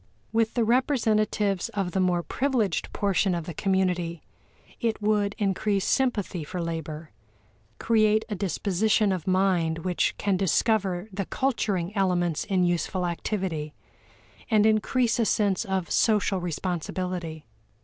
With 0.33 0.55
the 0.55 0.63
representatives 0.63 1.69
of 1.75 1.91
the 1.91 1.99
more 1.99 2.23
privileged 2.23 2.91
portion 2.91 3.35
of 3.35 3.45
the 3.45 3.53
community, 3.53 4.23
it 4.79 4.99
would 4.99 5.35
increase 5.37 5.85
sympathy 5.85 6.43
for 6.43 6.59
labor, 6.59 7.11
create 7.77 8.25
a 8.27 8.33
disposition 8.33 9.11
of 9.11 9.27
mind 9.27 9.85
which 9.85 10.17
can 10.17 10.37
discover 10.37 11.07
the 11.13 11.25
culturing 11.25 11.95
elements 11.95 12.45
in 12.45 12.63
useful 12.63 13.05
activity, 13.05 13.75
and 14.49 14.65
increase 14.65 15.19
a 15.19 15.23
sense 15.25 15.65
of 15.65 15.91
social 15.91 16.39
responsibility. 16.39 17.45